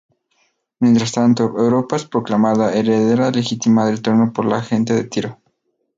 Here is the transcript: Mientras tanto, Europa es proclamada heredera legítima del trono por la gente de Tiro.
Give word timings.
Mientras 0.79 1.11
tanto, 1.11 1.43
Europa 1.43 1.95
es 1.95 2.05
proclamada 2.07 2.73
heredera 2.73 3.29
legítima 3.29 3.85
del 3.85 4.01
trono 4.01 4.33
por 4.33 4.45
la 4.45 4.63
gente 4.63 4.95
de 4.95 5.03
Tiro. 5.03 5.37